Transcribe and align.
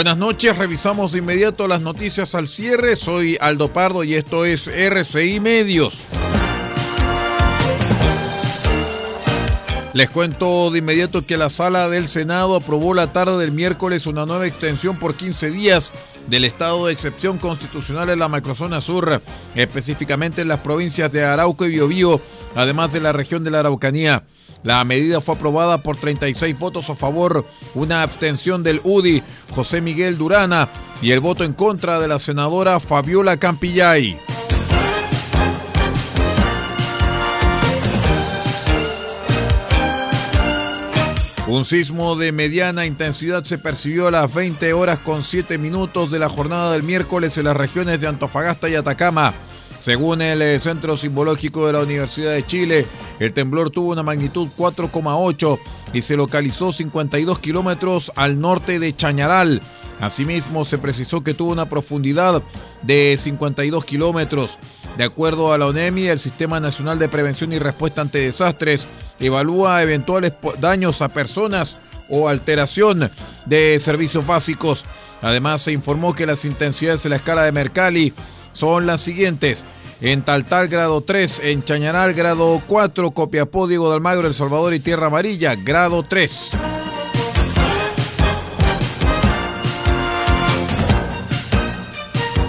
Buenas 0.00 0.16
noches, 0.16 0.56
revisamos 0.56 1.12
de 1.12 1.18
inmediato 1.18 1.68
las 1.68 1.82
noticias 1.82 2.34
al 2.34 2.48
cierre. 2.48 2.96
Soy 2.96 3.36
Aldo 3.38 3.70
Pardo 3.70 4.02
y 4.02 4.14
esto 4.14 4.46
es 4.46 4.66
RCI 4.66 5.40
Medios. 5.40 5.98
Les 9.92 10.08
cuento 10.08 10.70
de 10.70 10.78
inmediato 10.78 11.26
que 11.26 11.36
la 11.36 11.50
sala 11.50 11.90
del 11.90 12.08
Senado 12.08 12.56
aprobó 12.56 12.94
la 12.94 13.10
tarde 13.10 13.36
del 13.36 13.52
miércoles 13.52 14.06
una 14.06 14.24
nueva 14.24 14.46
extensión 14.46 14.98
por 14.98 15.16
15 15.16 15.50
días 15.50 15.92
del 16.28 16.46
estado 16.46 16.86
de 16.86 16.94
excepción 16.94 17.36
constitucional 17.36 18.08
en 18.08 18.20
la 18.20 18.28
macrozona 18.28 18.80
sur, 18.80 19.20
específicamente 19.54 20.40
en 20.40 20.48
las 20.48 20.60
provincias 20.60 21.12
de 21.12 21.24
Arauco 21.24 21.66
y 21.66 21.72
Biobío, 21.72 22.22
además 22.54 22.90
de 22.94 23.00
la 23.00 23.12
región 23.12 23.44
de 23.44 23.50
la 23.50 23.58
Araucanía. 23.58 24.24
La 24.62 24.84
medida 24.84 25.20
fue 25.20 25.34
aprobada 25.36 25.82
por 25.82 25.96
36 25.96 26.58
votos 26.58 26.90
a 26.90 26.94
favor, 26.94 27.46
una 27.74 28.02
abstención 28.02 28.62
del 28.62 28.80
UDI, 28.84 29.22
José 29.50 29.80
Miguel 29.80 30.18
Durana, 30.18 30.68
y 31.00 31.12
el 31.12 31.20
voto 31.20 31.44
en 31.44 31.54
contra 31.54 31.98
de 31.98 32.08
la 32.08 32.18
senadora 32.18 32.78
Fabiola 32.78 33.38
Campillay. 33.38 34.18
Un 41.50 41.64
sismo 41.64 42.14
de 42.14 42.30
mediana 42.30 42.86
intensidad 42.86 43.42
se 43.42 43.58
percibió 43.58 44.06
a 44.06 44.12
las 44.12 44.32
20 44.32 44.72
horas 44.72 45.00
con 45.00 45.24
7 45.24 45.58
minutos 45.58 46.12
de 46.12 46.20
la 46.20 46.28
jornada 46.28 46.70
del 46.70 46.84
miércoles 46.84 47.36
en 47.38 47.46
las 47.46 47.56
regiones 47.56 48.00
de 48.00 48.06
Antofagasta 48.06 48.68
y 48.68 48.76
Atacama. 48.76 49.34
Según 49.80 50.20
el 50.20 50.42
eh, 50.42 50.60
Centro 50.60 50.96
Simbológico 50.96 51.66
de 51.66 51.72
la 51.72 51.80
Universidad 51.80 52.32
de 52.32 52.46
Chile, 52.46 52.86
el 53.18 53.32
temblor 53.32 53.70
tuvo 53.70 53.92
una 53.92 54.02
magnitud 54.02 54.48
4,8 54.56 55.58
y 55.94 56.02
se 56.02 56.16
localizó 56.16 56.70
52 56.70 57.38
kilómetros 57.38 58.12
al 58.14 58.40
norte 58.40 58.78
de 58.78 58.94
Chañaral. 58.94 59.62
Asimismo, 59.98 60.66
se 60.66 60.78
precisó 60.78 61.22
que 61.22 61.34
tuvo 61.34 61.52
una 61.52 61.68
profundidad 61.68 62.42
de 62.82 63.18
52 63.18 63.84
kilómetros. 63.86 64.58
De 64.98 65.04
acuerdo 65.04 65.52
a 65.52 65.58
la 65.58 65.66
ONEMI, 65.66 66.08
el 66.08 66.18
Sistema 66.18 66.60
Nacional 66.60 66.98
de 66.98 67.08
Prevención 67.08 67.52
y 67.52 67.58
Respuesta 67.58 68.02
ante 68.02 68.18
Desastres 68.18 68.86
evalúa 69.18 69.82
eventuales 69.82 70.32
daños 70.58 71.00
a 71.00 71.08
personas 71.08 71.78
o 72.10 72.28
alteración 72.28 73.10
de 73.46 73.78
servicios 73.78 74.26
básicos. 74.26 74.84
Además, 75.22 75.62
se 75.62 75.72
informó 75.72 76.12
que 76.12 76.26
las 76.26 76.44
intensidades 76.44 77.02
de 77.02 77.10
la 77.10 77.16
escala 77.16 77.44
de 77.44 77.52
Mercalli 77.52 78.12
son 78.52 78.86
las 78.86 79.00
siguientes. 79.00 79.64
En 80.00 80.22
Taltal 80.22 80.68
grado 80.68 81.02
3, 81.02 81.40
en 81.44 81.62
Chañaral 81.62 82.14
grado 82.14 82.62
4, 82.66 83.10
Copiapó, 83.10 83.68
Diego 83.68 83.90
de 83.90 83.96
Almagro, 83.96 84.26
El 84.26 84.34
Salvador 84.34 84.72
y 84.72 84.80
Tierra 84.80 85.08
Amarilla 85.08 85.54
grado 85.56 86.02
3. 86.02 86.50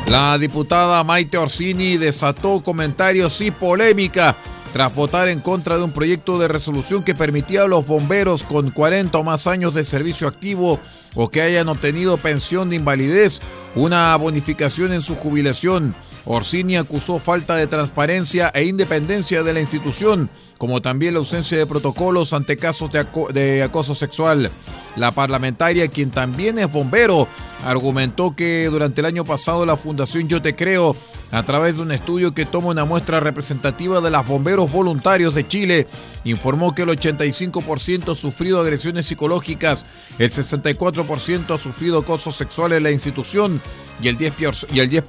La 0.07 0.37
diputada 0.37 1.03
Maite 1.05 1.37
Orsini 1.37 1.95
desató 1.95 2.61
comentarios 2.61 3.39
y 3.39 3.49
polémica 3.49 4.35
tras 4.73 4.93
votar 4.93 5.29
en 5.29 5.39
contra 5.39 5.77
de 5.77 5.83
un 5.83 5.91
proyecto 5.91 6.37
de 6.37 6.47
resolución 6.47 7.03
que 7.03 7.15
permitía 7.15 7.63
a 7.63 7.67
los 7.67 7.85
bomberos 7.85 8.43
con 8.43 8.71
40 8.71 9.17
o 9.17 9.23
más 9.23 9.47
años 9.47 9.73
de 9.73 9.85
servicio 9.85 10.27
activo 10.27 10.79
o 11.15 11.29
que 11.29 11.41
hayan 11.41 11.69
obtenido 11.69 12.17
pensión 12.17 12.69
de 12.69 12.77
invalidez 12.77 13.41
una 13.75 14.15
bonificación 14.15 14.93
en 14.93 15.01
su 15.01 15.15
jubilación. 15.15 15.95
Orsini 16.25 16.77
acusó 16.77 17.19
falta 17.19 17.55
de 17.55 17.67
transparencia 17.67 18.51
e 18.53 18.65
independencia 18.65 19.43
de 19.43 19.53
la 19.53 19.59
institución, 19.59 20.29
como 20.57 20.81
también 20.81 21.15
la 21.15 21.19
ausencia 21.19 21.57
de 21.57 21.65
protocolos 21.65 22.33
ante 22.33 22.57
casos 22.57 22.91
de, 22.91 23.63
acoso 23.63 23.95
sexual. 23.95 24.51
La 24.95 25.11
parlamentaria, 25.11 25.87
quien 25.87 26.11
también 26.11 26.59
es 26.59 26.71
bombero, 26.71 27.27
argumentó 27.63 28.35
que 28.35 28.65
durante 28.65 29.01
el 29.01 29.05
año 29.05 29.23
pasado 29.23 29.65
la 29.65 29.77
Fundación 29.77 30.27
Yo 30.27 30.41
Te 30.41 30.55
Creo 30.55 30.95
a 31.31 31.43
través 31.43 31.77
de 31.77 31.81
un 31.81 31.91
estudio 31.91 32.33
que 32.33 32.45
toma 32.45 32.67
una 32.67 32.83
muestra 32.83 33.19
representativa 33.19 34.01
de 34.01 34.11
las 34.11 34.27
bomberos 34.27 34.69
voluntarios 34.69 35.33
de 35.33 35.47
Chile, 35.47 35.87
informó 36.25 36.75
que 36.75 36.81
el 36.81 36.89
85% 36.89 38.11
ha 38.11 38.15
sufrido 38.15 38.59
agresiones 38.59 39.05
psicológicas, 39.05 39.85
el 40.19 40.29
64% 40.29 41.55
ha 41.55 41.57
sufrido 41.57 41.99
acoso 41.99 42.31
sexual 42.31 42.73
en 42.73 42.83
la 42.83 42.91
institución 42.91 43.61
y 44.01 44.09
el 44.09 44.17
10%, 44.17 44.67
y 44.73 44.79
el 44.79 44.89
10 44.89 45.05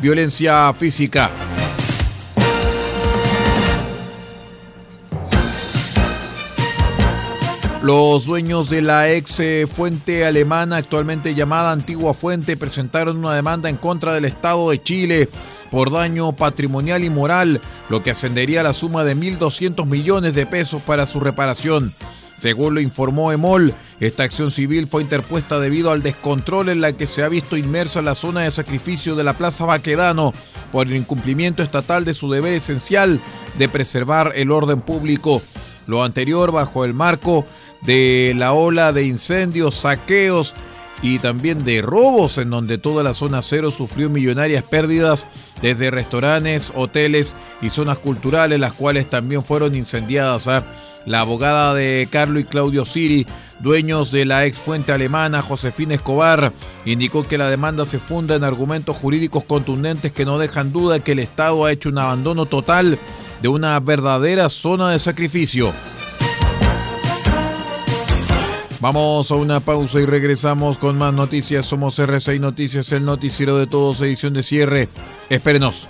violencia 0.00 0.72
física. 0.72 1.30
Los 7.88 8.26
dueños 8.26 8.68
de 8.68 8.82
la 8.82 9.10
ex 9.10 9.40
eh, 9.40 9.66
fuente 9.66 10.26
alemana, 10.26 10.76
actualmente 10.76 11.34
llamada 11.34 11.72
Antigua 11.72 12.12
Fuente, 12.12 12.58
presentaron 12.58 13.16
una 13.16 13.34
demanda 13.34 13.70
en 13.70 13.78
contra 13.78 14.12
del 14.12 14.26
Estado 14.26 14.68
de 14.68 14.82
Chile 14.82 15.30
por 15.70 15.90
daño 15.90 16.32
patrimonial 16.36 17.02
y 17.02 17.08
moral 17.08 17.62
lo 17.88 18.02
que 18.02 18.10
ascendería 18.10 18.60
a 18.60 18.64
la 18.64 18.74
suma 18.74 19.04
de 19.04 19.16
1.200 19.16 19.86
millones 19.86 20.34
de 20.34 20.44
pesos 20.44 20.82
para 20.82 21.06
su 21.06 21.18
reparación. 21.18 21.94
Según 22.36 22.74
lo 22.74 22.82
informó 22.82 23.32
EMOL, 23.32 23.72
esta 24.00 24.22
acción 24.22 24.50
civil 24.50 24.86
fue 24.86 25.00
interpuesta 25.00 25.58
debido 25.58 25.90
al 25.90 26.02
descontrol 26.02 26.68
en 26.68 26.82
la 26.82 26.92
que 26.92 27.06
se 27.06 27.22
ha 27.22 27.30
visto 27.30 27.56
inmersa 27.56 28.02
la 28.02 28.14
zona 28.14 28.42
de 28.42 28.50
sacrificio 28.50 29.16
de 29.16 29.24
la 29.24 29.38
Plaza 29.38 29.64
Baquedano 29.64 30.34
por 30.72 30.88
el 30.88 30.94
incumplimiento 30.94 31.62
estatal 31.62 32.04
de 32.04 32.12
su 32.12 32.30
deber 32.30 32.52
esencial 32.52 33.18
de 33.56 33.68
preservar 33.70 34.34
el 34.36 34.50
orden 34.50 34.82
público. 34.82 35.40
Lo 35.88 36.04
anterior 36.04 36.52
bajo 36.52 36.84
el 36.84 36.92
marco 36.94 37.46
de 37.80 38.34
la 38.36 38.52
ola 38.52 38.92
de 38.92 39.04
incendios, 39.04 39.74
saqueos 39.74 40.54
y 41.02 41.18
también 41.18 41.64
de 41.64 41.80
robos 41.80 42.36
en 42.36 42.50
donde 42.50 42.76
toda 42.76 43.02
la 43.02 43.14
zona 43.14 43.40
cero 43.40 43.70
sufrió 43.70 44.10
millonarias 44.10 44.62
pérdidas 44.62 45.26
desde 45.62 45.90
restaurantes, 45.90 46.72
hoteles 46.74 47.36
y 47.62 47.70
zonas 47.70 47.98
culturales, 47.98 48.60
las 48.60 48.74
cuales 48.74 49.08
también 49.08 49.44
fueron 49.44 49.74
incendiadas. 49.74 50.46
¿ah? 50.46 50.64
La 51.06 51.20
abogada 51.20 51.72
de 51.72 52.06
Carlo 52.10 52.38
y 52.38 52.44
Claudio 52.44 52.84
Siri, 52.84 53.26
dueños 53.60 54.10
de 54.10 54.26
la 54.26 54.44
ex 54.44 54.58
fuente 54.58 54.92
alemana 54.92 55.40
Josefina 55.40 55.94
Escobar, 55.94 56.52
indicó 56.84 57.26
que 57.26 57.38
la 57.38 57.48
demanda 57.48 57.86
se 57.86 57.98
funda 57.98 58.34
en 58.34 58.44
argumentos 58.44 58.98
jurídicos 58.98 59.44
contundentes 59.44 60.12
que 60.12 60.26
no 60.26 60.38
dejan 60.38 60.70
duda 60.70 61.00
que 61.00 61.12
el 61.12 61.20
Estado 61.20 61.64
ha 61.64 61.72
hecho 61.72 61.88
un 61.88 61.96
abandono 61.96 62.44
total 62.44 62.98
de 63.42 63.48
una 63.48 63.78
verdadera 63.80 64.48
zona 64.48 64.90
de 64.90 64.98
sacrificio. 64.98 65.72
Vamos 68.80 69.30
a 69.32 69.34
una 69.34 69.58
pausa 69.58 70.00
y 70.00 70.06
regresamos 70.06 70.78
con 70.78 70.96
más 70.96 71.12
noticias. 71.12 71.66
Somos 71.66 71.98
RCI 71.98 72.38
Noticias, 72.38 72.92
el 72.92 73.04
noticiero 73.04 73.56
de 73.58 73.66
todos, 73.66 74.00
edición 74.00 74.34
de 74.34 74.44
cierre. 74.44 74.88
Espérenos. 75.28 75.88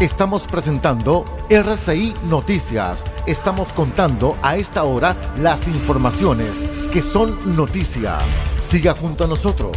Estamos 0.00 0.48
presentando 0.48 1.24
RCI 1.48 2.14
Noticias. 2.28 3.04
Estamos 3.26 3.72
contando 3.72 4.36
a 4.42 4.56
esta 4.56 4.82
hora 4.82 5.16
las 5.38 5.68
informaciones 5.68 6.50
que 6.92 7.00
son 7.00 7.56
noticia. 7.56 8.18
Siga 8.60 8.94
junto 8.94 9.24
a 9.24 9.26
nosotros. 9.28 9.76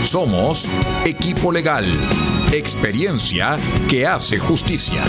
Somos 0.02 0.68
Equipo 1.04 1.52
Legal, 1.52 1.86
experiencia 2.52 3.58
que 3.88 4.06
hace 4.06 4.38
justicia. 4.38 5.04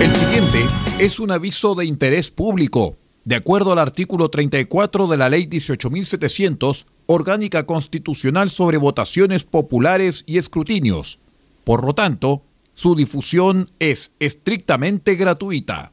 El 0.00 0.12
siguiente 0.12 0.64
es 0.98 1.18
un 1.18 1.30
aviso 1.30 1.74
de 1.74 1.84
interés 1.84 2.30
público. 2.30 2.96
De 3.28 3.36
acuerdo 3.36 3.72
al 3.72 3.78
artículo 3.78 4.30
34 4.30 5.06
de 5.06 5.18
la 5.18 5.28
Ley 5.28 5.44
18.700, 5.44 6.86
Orgánica 7.04 7.66
Constitucional 7.66 8.48
sobre 8.48 8.78
Votaciones 8.78 9.44
Populares 9.44 10.24
y 10.24 10.38
Escrutinios. 10.38 11.18
Por 11.62 11.84
lo 11.84 11.94
tanto, 11.94 12.40
su 12.72 12.94
difusión 12.94 13.70
es 13.80 14.12
estrictamente 14.18 15.14
gratuita. 15.16 15.92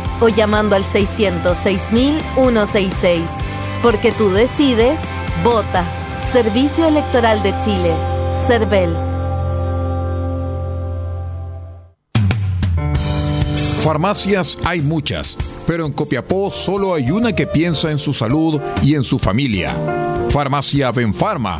o 0.21 0.29
llamando 0.29 0.77
al 0.77 0.85
606.166. 0.85 3.23
Porque 3.83 4.13
tú 4.13 4.29
decides, 4.29 5.01
vota. 5.43 5.83
Servicio 6.31 6.87
Electoral 6.87 7.43
de 7.43 7.53
Chile. 7.59 7.93
CERVEL. 8.47 8.95
Farmacias 13.81 14.57
hay 14.63 14.79
muchas, 14.81 15.37
pero 15.65 15.87
en 15.87 15.91
Copiapó 15.91 16.51
solo 16.51 16.93
hay 16.93 17.09
una 17.09 17.33
que 17.33 17.47
piensa 17.47 17.89
en 17.89 17.97
su 17.97 18.13
salud 18.13 18.61
y 18.83 18.93
en 18.93 19.03
su 19.03 19.17
familia. 19.17 19.75
Farmacia 20.29 20.91
Benfarma 20.91 21.59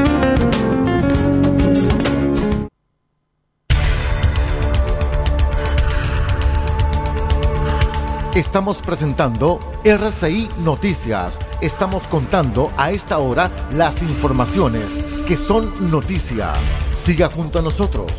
Estamos 8.35 8.81
presentando 8.81 9.59
RCI 9.83 10.47
Noticias. 10.59 11.37
Estamos 11.59 12.07
contando 12.07 12.71
a 12.77 12.91
esta 12.91 13.17
hora 13.17 13.51
las 13.73 14.01
informaciones 14.01 14.85
que 15.27 15.35
son 15.35 15.91
noticia. 15.91 16.53
Siga 16.95 17.29
junto 17.29 17.59
a 17.59 17.61
nosotros. 17.61 18.09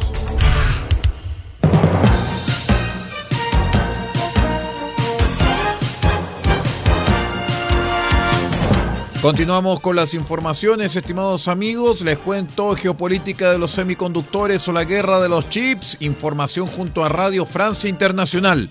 Continuamos 9.22 9.80
con 9.80 9.96
las 9.96 10.12
informaciones, 10.12 10.94
estimados 10.94 11.48
amigos. 11.48 12.02
Les 12.02 12.18
cuento 12.18 12.76
geopolítica 12.76 13.50
de 13.50 13.58
los 13.58 13.70
semiconductores 13.70 14.68
o 14.68 14.72
la 14.72 14.84
guerra 14.84 15.20
de 15.20 15.30
los 15.30 15.48
chips. 15.48 15.96
Información 16.00 16.66
junto 16.66 17.02
a 17.02 17.08
Radio 17.08 17.46
Francia 17.46 17.88
Internacional 17.88 18.68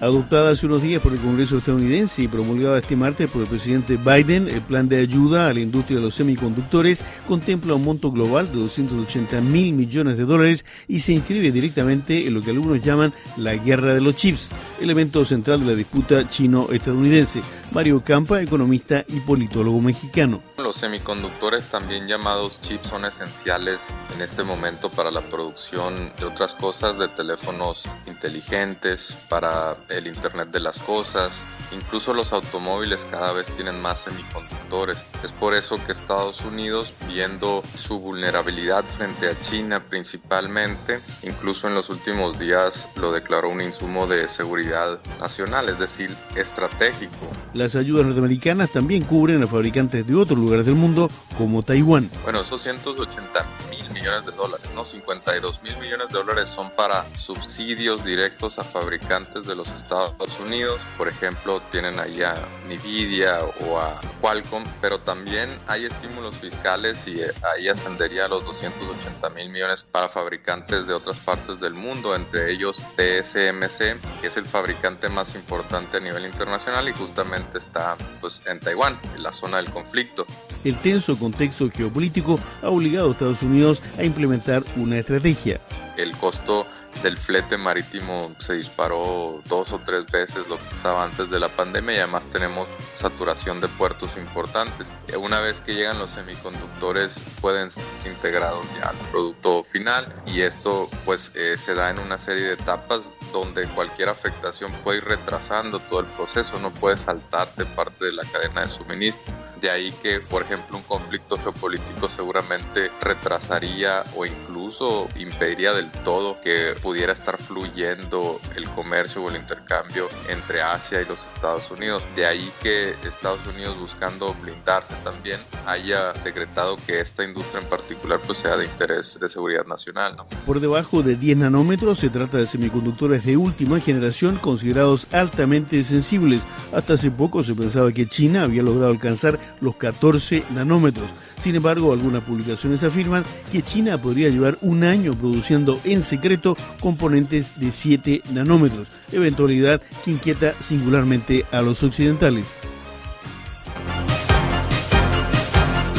adoptada 0.00 0.50
hace 0.50 0.66
unos 0.66 0.82
días 0.82 1.02
por 1.02 1.12
el 1.12 1.18
Congreso 1.18 1.58
estadounidense 1.58 2.22
y 2.22 2.28
promulgada 2.28 2.78
este 2.78 2.96
martes 2.96 3.28
por 3.28 3.42
el 3.42 3.48
presidente 3.48 3.96
Biden, 3.96 4.48
el 4.48 4.62
plan 4.62 4.88
de 4.88 4.98
ayuda 4.98 5.48
a 5.48 5.54
la 5.54 5.60
industria 5.60 5.98
de 5.98 6.04
los 6.04 6.14
semiconductores 6.14 7.04
contempla 7.28 7.74
un 7.74 7.84
monto 7.84 8.10
global 8.10 8.50
de 8.50 8.58
280 8.58 9.40
mil 9.40 9.72
millones 9.74 10.16
de 10.16 10.24
dólares 10.24 10.64
y 10.88 11.00
se 11.00 11.12
inscribe 11.12 11.52
directamente 11.52 12.26
en 12.26 12.34
lo 12.34 12.40
que 12.40 12.50
algunos 12.50 12.82
llaman 12.82 13.12
la 13.36 13.54
guerra 13.54 13.94
de 13.94 14.00
los 14.00 14.16
chips, 14.16 14.50
elemento 14.80 15.24
central 15.24 15.60
de 15.60 15.66
la 15.66 15.74
disputa 15.74 16.28
chino-estadounidense. 16.28 17.42
Mario 17.72 18.02
Campa, 18.02 18.42
economista 18.42 19.04
y 19.08 19.20
politólogo 19.20 19.80
mexicano. 19.80 20.49
Los 20.62 20.76
semiconductores, 20.76 21.66
también 21.68 22.06
llamados 22.06 22.60
chips, 22.60 22.88
son 22.88 23.04
esenciales 23.06 23.78
en 24.14 24.20
este 24.20 24.42
momento 24.44 24.90
para 24.90 25.10
la 25.10 25.22
producción 25.22 26.12
de 26.18 26.26
otras 26.26 26.54
cosas, 26.54 26.98
de 26.98 27.08
teléfonos 27.08 27.82
inteligentes, 28.06 29.16
para 29.28 29.74
el 29.88 30.06
Internet 30.06 30.50
de 30.50 30.60
las 30.60 30.78
Cosas, 30.78 31.32
incluso 31.72 32.12
los 32.12 32.32
automóviles 32.32 33.06
cada 33.10 33.32
vez 33.32 33.46
tienen 33.56 33.80
más 33.80 34.00
semiconductores. 34.00 34.98
Es 35.24 35.32
por 35.32 35.54
eso 35.54 35.78
que 35.84 35.92
Estados 35.92 36.40
Unidos, 36.42 36.92
viendo 37.08 37.62
su 37.74 37.98
vulnerabilidad 37.98 38.84
frente 38.96 39.28
a 39.28 39.40
China 39.40 39.80
principalmente, 39.80 41.00
incluso 41.22 41.68
en 41.68 41.74
los 41.74 41.90
últimos 41.90 42.38
días 42.38 42.88
lo 42.96 43.12
declaró 43.12 43.50
un 43.50 43.60
insumo 43.60 44.06
de 44.06 44.28
seguridad 44.28 44.98
nacional, 45.18 45.68
es 45.68 45.78
decir, 45.78 46.14
estratégico. 46.36 47.16
Las 47.54 47.76
ayudas 47.76 48.04
norteamericanas 48.04 48.70
también 48.70 49.04
cubren 49.04 49.42
a 49.42 49.46
fabricantes 49.46 50.06
de 50.06 50.14
otros 50.14 50.38
lugares 50.38 50.49
del 50.50 50.74
mundo, 50.74 51.08
como 51.38 51.62
Taiwán. 51.62 52.10
Bueno, 52.24 52.40
esos 52.40 52.62
180 52.62 53.46
mil 53.70 53.88
millones 53.90 54.26
de 54.26 54.32
dólares, 54.32 54.66
no 54.74 54.84
52 54.84 55.62
mil 55.62 55.76
millones 55.78 56.08
de 56.08 56.14
dólares 56.14 56.48
son 56.48 56.70
para 56.70 57.06
subsidios 57.14 58.04
directos 58.04 58.58
a 58.58 58.64
fabricantes 58.64 59.46
de 59.46 59.54
los 59.54 59.68
Estados 59.68 60.38
Unidos. 60.40 60.80
Por 60.98 61.08
ejemplo, 61.08 61.62
tienen 61.70 61.98
ahí 62.00 62.22
a 62.22 62.34
Nvidia 62.68 63.40
o 63.60 63.78
a 63.78 64.00
Qualcomm, 64.20 64.64
pero 64.80 64.98
también 64.98 65.48
hay 65.66 65.84
estímulos 65.84 66.36
fiscales 66.36 67.06
y 67.06 67.20
eh, 67.20 67.32
ahí 67.54 67.68
ascendería 67.68 68.24
a 68.24 68.28
los 68.28 68.44
280 68.44 69.30
mil 69.30 69.50
millones 69.50 69.84
para 69.84 70.08
fabricantes 70.08 70.86
de 70.86 70.94
otras 70.94 71.18
partes 71.18 71.60
del 71.60 71.74
mundo, 71.74 72.14
entre 72.14 72.50
ellos 72.50 72.78
TSMC, 72.96 74.20
que 74.20 74.26
es 74.26 74.36
el 74.36 74.46
fabricante 74.46 75.08
más 75.08 75.34
importante 75.34 75.98
a 75.98 76.00
nivel 76.00 76.26
internacional 76.26 76.88
y 76.88 76.92
justamente 76.92 77.58
está 77.58 77.96
pues, 78.20 78.42
en 78.46 78.58
Taiwán, 78.60 78.98
en 79.14 79.22
la 79.22 79.32
zona 79.32 79.58
del 79.58 79.70
conflicto. 79.70 80.26
El 80.64 80.76
tenso 80.80 81.18
contexto 81.18 81.70
geopolítico 81.70 82.38
ha 82.62 82.68
obligado 82.68 83.08
a 83.08 83.12
Estados 83.12 83.42
Unidos 83.42 83.82
a 83.98 84.04
implementar 84.04 84.62
una 84.76 84.98
estrategia. 84.98 85.60
El 85.96 86.12
costo 86.16 86.66
del 87.02 87.16
flete 87.16 87.56
marítimo 87.56 88.34
se 88.38 88.54
disparó 88.54 89.40
dos 89.48 89.72
o 89.72 89.80
tres 89.86 90.04
veces 90.10 90.46
lo 90.48 90.56
que 90.56 90.76
estaba 90.76 91.04
antes 91.04 91.30
de 91.30 91.40
la 91.40 91.48
pandemia 91.48 91.94
y 91.94 91.98
además 91.98 92.26
tenemos 92.26 92.68
saturación 92.96 93.60
de 93.60 93.68
puertos 93.68 94.16
importantes. 94.18 94.88
Una 95.18 95.40
vez 95.40 95.60
que 95.60 95.74
llegan 95.74 95.98
los 95.98 96.10
semiconductores 96.10 97.14
pueden 97.40 97.70
ser 97.70 97.84
integrados 98.04 98.66
ya 98.78 98.90
al 98.90 98.96
producto 99.10 99.64
final 99.64 100.14
y 100.26 100.42
esto 100.42 100.90
pues 101.06 101.32
eh, 101.34 101.56
se 101.58 101.74
da 101.74 101.88
en 101.90 101.98
una 101.98 102.18
serie 102.18 102.44
de 102.44 102.54
etapas 102.54 103.00
donde 103.32 103.66
cualquier 103.68 104.08
afectación 104.08 104.72
puede 104.84 104.98
ir 104.98 105.04
retrasando 105.04 105.78
todo 105.78 106.00
el 106.00 106.06
proceso, 106.06 106.58
no 106.58 106.70
puede 106.70 106.96
saltarte 106.96 107.64
parte 107.64 108.06
de 108.06 108.12
la 108.12 108.24
cadena 108.24 108.62
de 108.62 108.70
suministro. 108.70 109.32
De 109.60 109.70
ahí 109.70 109.92
que, 110.02 110.20
por 110.20 110.42
ejemplo, 110.42 110.78
un 110.78 110.82
conflicto 110.84 111.36
geopolítico 111.38 112.08
seguramente 112.08 112.90
retrasaría 113.02 114.04
o 114.16 114.24
incluso 114.24 115.06
impediría 115.16 115.72
del 115.72 115.90
todo 115.90 116.40
que 116.40 116.74
pudiera 116.82 117.12
estar 117.12 117.36
fluyendo 117.36 118.40
el 118.56 118.68
comercio 118.70 119.22
o 119.22 119.28
el 119.28 119.36
intercambio 119.36 120.08
entre 120.28 120.62
Asia 120.62 121.02
y 121.02 121.04
los 121.04 121.20
Estados 121.34 121.70
Unidos. 121.70 122.02
De 122.16 122.26
ahí 122.26 122.50
que 122.62 122.94
Estados 123.04 123.46
Unidos 123.46 123.78
buscando 123.78 124.34
blindarse 124.34 124.94
también 125.04 125.40
haya 125.66 126.12
decretado 126.24 126.76
que 126.86 127.00
esta 127.00 127.24
industria 127.24 127.60
en 127.60 127.68
particular 127.68 128.20
pues 128.26 128.38
sea 128.38 128.56
de 128.56 128.64
interés 128.64 129.18
de 129.20 129.28
seguridad 129.28 129.66
nacional. 129.66 130.16
Por 130.46 130.60
debajo 130.60 131.02
de 131.02 131.16
10 131.16 131.38
nanómetros 131.38 131.98
se 131.98 132.08
trata 132.08 132.38
de 132.38 132.46
semiconductores 132.46 133.19
de 133.24 133.36
última 133.36 133.80
generación 133.80 134.36
considerados 134.36 135.06
altamente 135.12 135.82
sensibles. 135.82 136.42
Hasta 136.72 136.94
hace 136.94 137.10
poco 137.10 137.42
se 137.42 137.54
pensaba 137.54 137.92
que 137.92 138.06
China 138.06 138.42
había 138.42 138.62
logrado 138.62 138.90
alcanzar 138.90 139.38
los 139.60 139.76
14 139.76 140.44
nanómetros. 140.54 141.08
Sin 141.40 141.56
embargo, 141.56 141.92
algunas 141.92 142.24
publicaciones 142.24 142.82
afirman 142.84 143.24
que 143.50 143.62
China 143.62 143.98
podría 143.98 144.28
llevar 144.28 144.58
un 144.60 144.84
año 144.84 145.14
produciendo 145.14 145.80
en 145.84 146.02
secreto 146.02 146.56
componentes 146.80 147.58
de 147.58 147.72
7 147.72 148.22
nanómetros, 148.32 148.88
eventualidad 149.12 149.80
que 150.04 150.10
inquieta 150.10 150.54
singularmente 150.60 151.44
a 151.50 151.62
los 151.62 151.82
occidentales. 151.82 152.58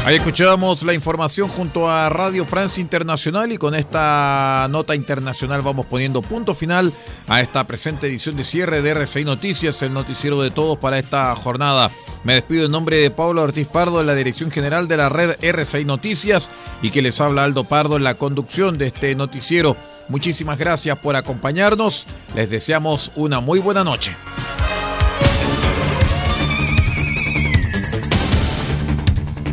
Ahí 0.04 0.16
escuchábamos 0.16 0.82
la 0.82 0.94
información 0.94 1.48
junto 1.48 1.88
a 1.88 2.08
Radio 2.08 2.44
Francia 2.44 2.80
Internacional 2.80 3.52
y 3.52 3.56
con 3.56 3.76
esta 3.76 4.66
nota 4.68 4.96
internacional 4.96 5.62
vamos 5.62 5.86
poniendo 5.86 6.22
punto 6.22 6.56
final 6.56 6.92
a 7.28 7.40
esta 7.40 7.64
presente 7.68 8.08
edición 8.08 8.34
de 8.34 8.42
cierre 8.42 8.82
de 8.82 8.90
RCI 8.90 9.24
Noticias, 9.24 9.80
el 9.82 9.94
noticiero 9.94 10.42
de 10.42 10.50
todos 10.50 10.76
para 10.76 10.98
esta 10.98 11.32
jornada 11.36 11.92
Me 12.24 12.34
despido 12.34 12.66
en 12.66 12.72
nombre 12.72 12.96
de 12.96 13.12
Pablo 13.12 13.42
Ortiz 13.42 13.68
Pardo 13.68 14.00
en 14.00 14.08
la 14.08 14.16
dirección 14.16 14.50
general 14.50 14.88
de 14.88 14.96
la 14.96 15.08
red 15.08 15.36
RCI 15.40 15.84
Noticias 15.84 16.50
y 16.82 16.90
que 16.90 17.00
les 17.00 17.20
habla 17.20 17.44
Aldo 17.44 17.62
Pardo 17.62 17.96
en 17.96 18.02
la 18.02 18.14
conducción 18.14 18.78
de 18.78 18.88
este 18.88 19.14
noticiero. 19.14 19.76
Muchísimas 20.08 20.58
gracias 20.58 20.98
por 20.98 21.14
acompañarnos. 21.14 22.08
Les 22.34 22.50
deseamos 22.50 23.12
una 23.14 23.38
muy 23.38 23.60
buena 23.60 23.84
noche. 23.84 24.16